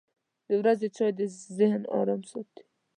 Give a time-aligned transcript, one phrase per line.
[0.47, 1.19] •د ورځې چای د
[1.57, 2.63] ذهن ارام ساتي.